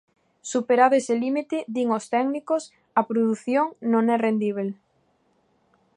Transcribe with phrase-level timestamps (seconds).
[0.51, 2.63] Superado ese límite, din os técnicos,
[2.99, 4.69] a produción non é rendíbel.